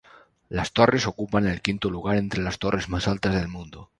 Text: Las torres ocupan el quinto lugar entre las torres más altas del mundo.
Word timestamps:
Las 0.49 0.71
torres 0.73 1.05
ocupan 1.05 1.45
el 1.45 1.61
quinto 1.61 1.91
lugar 1.91 2.17
entre 2.17 2.41
las 2.41 2.57
torres 2.57 2.89
más 2.89 3.07
altas 3.07 3.35
del 3.35 3.49
mundo. 3.49 3.89